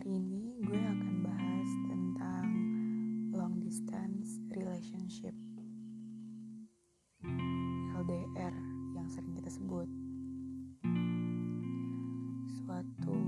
Hari 0.00 0.16
ini 0.16 0.56
gue 0.64 0.80
akan 0.80 1.14
bahas 1.20 1.70
tentang 1.84 2.48
long 3.36 3.60
distance 3.60 4.40
relationship. 4.48 5.36
LDR 7.92 8.56
yang 8.96 9.04
sering 9.12 9.36
kita 9.36 9.52
sebut. 9.52 9.84
Suatu 12.64 13.20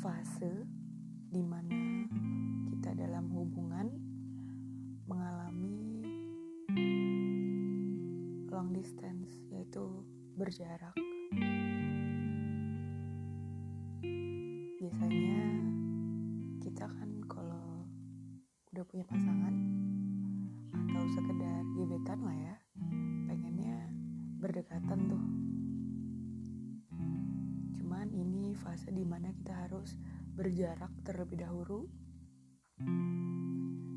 fase 0.00 0.64
di 1.28 1.44
mana 1.44 2.08
kita 2.72 2.96
dalam 2.96 3.28
hubungan 3.36 3.92
mengalami 5.04 6.00
long 8.48 8.72
distance 8.72 9.36
yaitu 9.52 10.00
berjarak. 10.32 10.96
Biasanya 14.82 15.41
kan 16.90 17.10
kalau 17.30 17.86
udah 18.72 18.84
punya 18.88 19.04
pasangan 19.04 19.54
atau 20.72 21.04
sekedar 21.12 21.60
gebetan 21.76 22.18
lah 22.24 22.36
ya 22.36 22.56
pengennya 23.28 23.76
berdekatan 24.40 24.98
tuh. 25.06 25.24
Cuman 27.78 28.08
ini 28.10 28.56
fase 28.56 28.90
di 28.90 29.04
mana 29.04 29.30
kita 29.30 29.68
harus 29.68 29.94
berjarak 30.32 30.90
terlebih 31.04 31.44
dahulu. 31.44 31.86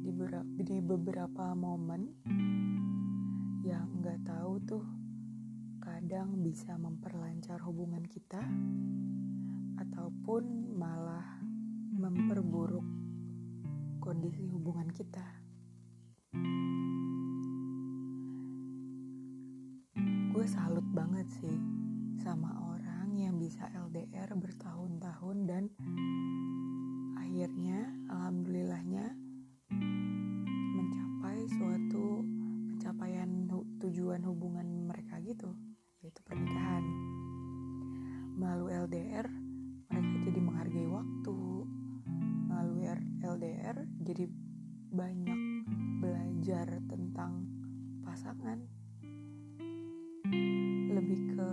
Di, 0.00 0.12
di 0.62 0.78
beberapa 0.80 1.52
momen 1.52 2.14
yang 3.66 4.00
nggak 4.00 4.24
tahu 4.24 4.52
tuh 4.64 4.84
kadang 5.80 6.40
bisa 6.40 6.78
memperlancar 6.80 7.60
hubungan 7.66 8.06
kita 8.06 8.40
ataupun 9.80 10.76
malah 10.76 11.40
memperburuk 11.90 12.86
kondisi 13.98 14.46
hubungan 14.46 14.86
kita. 14.94 15.26
Gue 20.30 20.46
salut 20.46 20.86
banget 20.94 21.26
sih 21.42 21.58
sama 22.22 22.54
orang 22.78 23.18
yang 23.18 23.34
bisa 23.42 23.66
LDR 23.74 24.30
bertahun-tahun 24.38 25.36
dan 25.50 25.64
akhirnya 27.18 27.90
alhamdulillahnya 28.06 29.10
mencapai 30.78 31.42
suatu 31.58 32.22
pencapaian 32.70 33.50
tujuan 33.82 34.22
hubungan 34.22 34.86
mereka 34.86 35.18
gitu 35.26 35.50
yaitu 36.00 36.22
pernikahan 36.22 36.86
melalui 38.38 38.72
LDR 38.72 39.26
mereka 39.90 40.14
jadi 40.24 40.40
menghargai 40.40 40.88
waktu 40.88 41.36
LDR 43.40 43.88
jadi 44.04 44.28
banyak 44.92 45.40
belajar 46.04 46.68
tentang 46.92 47.48
pasangan. 48.04 48.60
Lebih 50.92 51.20
ke 51.32 51.50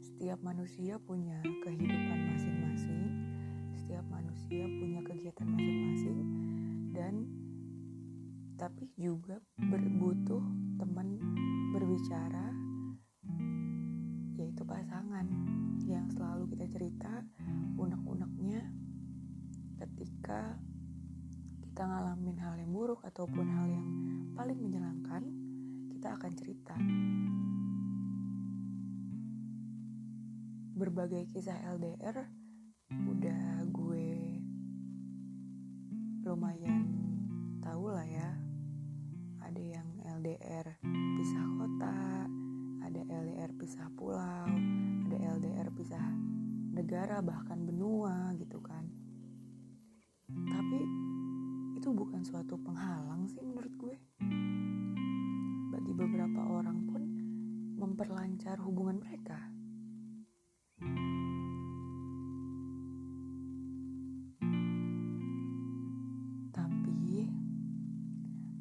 setiap 0.00 0.40
manusia 0.40 0.96
punya 1.04 1.36
kehidupan 1.44 2.32
masing-masing 2.32 3.12
setiap 3.76 4.08
manusia 4.08 4.64
punya 4.80 5.04
kegiatan 5.04 5.44
masing-masing 5.52 6.18
dan 6.96 7.14
tapi 8.56 8.88
juga 8.96 9.36
berbutuh 9.60 10.40
teman 10.80 11.20
berbicara 11.76 12.56
yaitu 14.40 14.64
pasangan 14.64 15.28
yang 15.84 16.08
selalu 16.08 16.56
kita 16.56 16.72
cerita 16.72 17.20
unek-uneknya 17.76 18.64
ketika 20.22 20.54
kita 21.66 21.82
ngalamin 21.82 22.38
hal 22.38 22.54
yang 22.54 22.70
buruk 22.70 23.02
ataupun 23.02 23.42
hal 23.42 23.66
yang 23.66 23.88
paling 24.38 24.54
menyenangkan 24.54 25.26
kita 25.90 26.14
akan 26.14 26.32
cerita. 26.38 26.78
Berbagai 30.78 31.26
kisah 31.34 31.58
LDR 31.74 32.22
udah 32.94 33.66
gue 33.66 34.06
lumayan 36.22 36.86
tahu 37.58 37.90
lah 37.90 38.06
ya. 38.06 38.30
Ada 39.42 39.58
yang 39.58 39.88
LDR 40.06 40.78
pisah 41.18 41.46
kota 41.58 41.98
ada 42.78 43.00
LDR 43.10 43.50
pisah 43.58 43.90
pulau 43.98 44.46
ada 45.10 45.16
LDR 45.34 45.66
pisah 45.74 46.06
negara 46.72 47.18
bahkan 47.20 47.58
benua 47.66 48.32
gitu 48.38 48.51
bukan 52.22 52.38
suatu 52.38 52.54
penghalang 52.54 53.26
sih 53.26 53.42
menurut 53.42 53.74
gue 53.82 53.96
bagi 55.74 55.90
beberapa 55.90 56.38
orang 56.54 56.86
pun 56.86 57.02
memperlancar 57.82 58.62
hubungan 58.62 59.02
mereka 59.02 59.42
tapi 66.54 67.26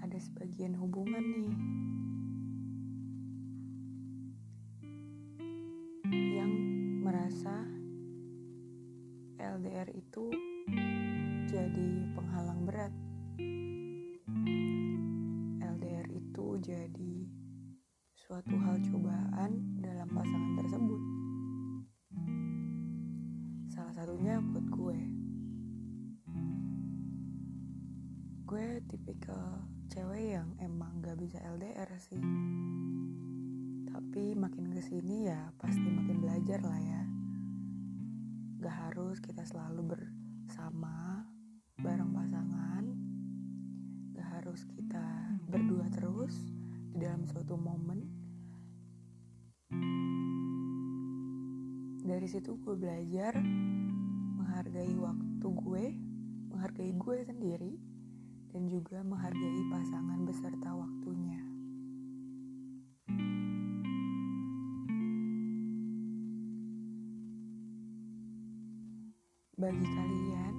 ada 0.00 0.16
sebagian 0.16 0.72
hubungan 0.72 1.20
nih 1.20 1.52
yang 6.40 6.52
merasa 7.04 7.68
LDR 9.36 9.92
itu 9.92 10.32
jadi 11.52 11.88
penghalang 12.16 12.64
berat. 12.64 13.11
LDR 15.62 16.08
itu 16.12 16.46
jadi 16.60 17.14
suatu 18.12 18.52
hal 18.60 18.76
cobaan 18.84 19.80
dalam 19.80 20.08
pasangan 20.12 20.52
tersebut. 20.60 21.02
Salah 23.72 23.94
satunya 23.96 24.36
buat 24.44 24.66
gue. 24.68 24.98
Gue 28.44 28.84
tipikal 28.84 29.64
cewek 29.88 30.36
yang 30.36 30.52
emang 30.60 31.00
gak 31.00 31.16
bisa 31.16 31.40
LDR 31.56 31.88
sih. 31.96 32.20
Tapi 33.88 34.36
makin 34.36 34.76
ke 34.76 34.84
sini 34.84 35.32
ya 35.32 35.56
pasti 35.56 35.88
makin 35.88 36.20
belajar 36.20 36.60
lah 36.60 36.80
ya. 36.84 37.02
Gak 38.60 38.76
harus 38.76 39.24
kita 39.24 39.40
selalu 39.48 39.96
bersama 39.96 41.24
bareng 41.80 42.12
pasangan. 42.12 42.31
Harus 44.52 44.68
kita 44.76 45.08
berdua 45.48 45.88
terus 45.96 46.36
di 46.92 47.00
dalam 47.00 47.24
suatu 47.24 47.56
momen. 47.56 48.04
Dari 52.04 52.28
situ 52.28 52.60
gue 52.60 52.76
belajar 52.76 53.32
menghargai 54.36 54.92
waktu 55.00 55.48
gue, 55.56 55.84
menghargai 56.52 56.92
gue 56.92 57.16
sendiri, 57.24 57.80
dan 58.52 58.68
juga 58.68 59.00
menghargai 59.00 59.72
pasangan 59.72 60.20
beserta 60.28 60.76
waktunya. 60.76 61.40
Bagi 69.56 69.86
kalian 69.96 70.54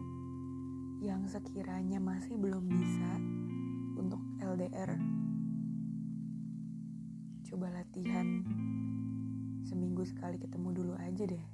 yang 1.06 1.30
sekiranya 1.30 2.02
masih 2.02 2.42
belum 2.42 2.66
bisa 2.74 3.43
untuk 4.04 4.20
LDR, 4.44 5.00
coba 7.48 7.72
latihan 7.72 8.44
seminggu 9.64 10.04
sekali 10.04 10.36
ketemu 10.36 10.70
dulu 10.76 10.94
aja 11.00 11.24
deh. 11.24 11.46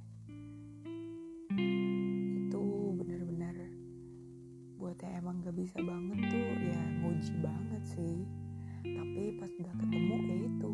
Itu 2.50 2.62
bener-bener 2.98 3.70
buat 4.74 4.98
yang 4.98 5.22
emang 5.22 5.46
gak 5.46 5.54
bisa 5.54 5.78
banget 5.78 6.18
tuh 6.26 6.46
ya 6.58 6.82
nguji 7.06 7.34
banget 7.38 7.82
sih. 7.86 8.26
Tapi 8.82 9.38
pas 9.38 9.52
udah 9.54 9.74
ketemu 9.78 10.16
ya 10.26 10.36
itu 10.50 10.72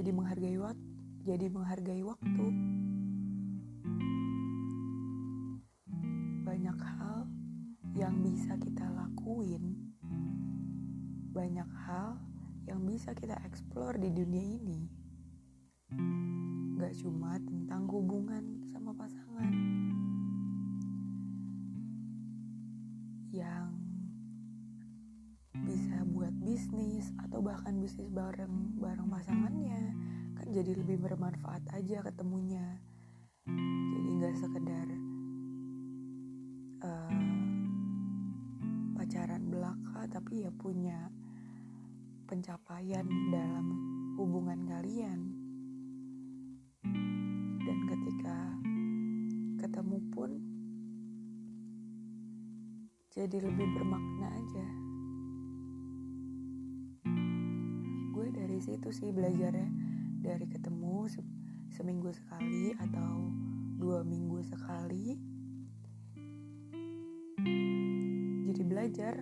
jadi 0.00 0.10
menghargai 0.16 0.56
waktu, 0.56 0.88
jadi 1.28 1.46
menghargai 1.52 2.02
waktu. 2.08 2.46
banyak 6.50 6.82
hal 6.82 7.30
yang 7.94 8.20
bisa 8.26 8.58
kita 8.58 8.84
lakuin, 8.90 9.79
banyak 11.40 11.70
hal 11.88 12.20
yang 12.68 12.84
bisa 12.84 13.16
kita 13.16 13.32
eksplor 13.48 13.96
di 13.96 14.12
dunia 14.12 14.44
ini. 14.60 14.80
Gak 16.76 17.00
cuma 17.00 17.40
tentang 17.40 17.88
hubungan 17.88 18.60
sama 18.68 18.92
pasangan 18.92 19.48
yang 23.32 23.72
bisa 25.64 26.04
buat 26.12 26.34
bisnis 26.44 27.08
atau 27.24 27.40
bahkan 27.40 27.80
bisnis 27.80 28.12
bareng 28.12 28.76
bareng 28.76 29.08
pasangannya 29.08 29.96
kan 30.36 30.46
jadi 30.50 30.76
lebih 30.76 30.98
bermanfaat 30.98 31.62
aja 31.72 32.02
ketemunya 32.02 32.80
jadi 33.92 34.08
nggak 34.18 34.36
sekedar 34.40 34.88
uh, 36.82 37.12
pacaran 38.98 39.46
belaka 39.46 40.00
tapi 40.10 40.42
ya 40.42 40.50
punya 40.50 41.19
pencapaian 42.30 43.02
dalam 43.34 43.66
hubungan 44.14 44.62
kalian. 44.70 45.34
Dan 47.66 47.78
ketika 47.90 48.38
ketemu 49.58 49.98
pun 50.14 50.30
jadi 53.10 53.42
lebih 53.42 53.66
bermakna 53.74 54.30
aja. 54.30 54.66
Gue 58.14 58.30
dari 58.30 58.62
situ 58.62 58.94
sih 58.94 59.10
belajarnya. 59.10 59.66
Dari 60.22 60.46
ketemu 60.46 61.10
se 61.10 61.26
seminggu 61.74 62.14
sekali 62.14 62.70
atau 62.78 63.26
dua 63.80 64.06
minggu 64.06 64.38
sekali 64.46 65.16
jadi 68.50 68.62
belajar 68.66 69.14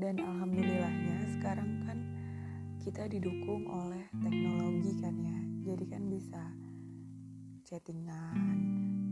dan 0.00 0.16
alhamdulillahnya 0.16 1.28
sekarang 1.36 1.84
kan 1.84 1.98
kita 2.80 3.06
didukung 3.06 3.68
oleh 3.68 4.08
teknologi 4.24 4.92
kan 4.98 5.14
ya. 5.20 5.38
Jadi 5.72 5.84
kan 5.86 6.02
bisa 6.08 6.42
chattingan 7.62 8.58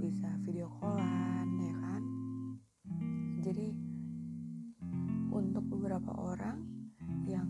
bisa 0.00 0.28
video 0.42 0.72
callan 0.80 1.48
ya 1.60 1.74
kan? 1.76 2.02
Jadi 3.44 3.68
untuk 5.30 5.64
beberapa 5.68 6.10
orang 6.16 6.64
yang 7.28 7.48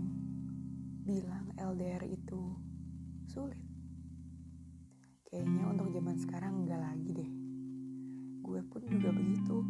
bilang 1.06 1.54
LDR 1.56 2.04
itu 2.06 2.54
sulit 3.30 3.58
kayaknya 5.30 5.64
untuk 5.70 5.94
zaman 5.94 6.16
sekarang 6.18 6.66
enggak 6.66 6.82
lagi 6.82 7.10
deh. 7.14 7.30
Gue 8.42 8.60
pun 8.66 8.82
juga 8.90 9.14
begitu 9.14 9.62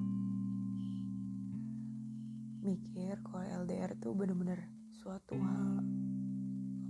mikir 2.70 3.18
kalau 3.26 3.66
LDR 3.66 3.98
tuh 3.98 4.14
bener-bener 4.14 4.62
suatu 4.94 5.34
hal 5.34 5.82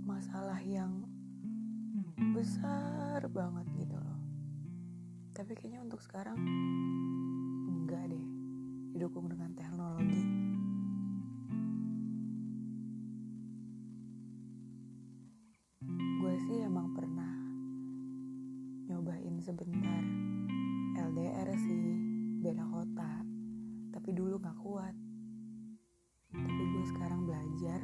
masalah 0.05 0.61
yang 0.61 1.09
besar 2.37 3.25
banget 3.33 3.65
gitu 3.73 3.97
loh. 3.97 4.21
Tapi 5.33 5.57
kayaknya 5.57 5.81
untuk 5.81 5.97
sekarang 6.05 6.37
enggak 7.65 8.13
deh. 8.13 8.25
Didukung 8.93 9.25
dengan 9.25 9.57
teknologi. 9.57 10.21
Gue 16.21 16.35
sih 16.45 16.61
emang 16.61 16.93
pernah 16.93 17.33
nyobain 18.85 19.41
sebentar 19.41 20.05
LDR 20.93 21.49
sih 21.57 21.81
beda 22.45 22.69
kota. 22.69 23.25
Tapi 23.97 24.09
dulu 24.13 24.37
gak 24.37 24.61
kuat 24.61 25.10
gue 26.81 26.97
sekarang 26.97 27.29
belajar? 27.29 27.77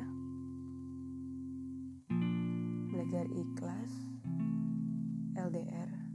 Belajar 2.89 3.29
ikhlas 3.29 3.93
LDR 5.37 6.06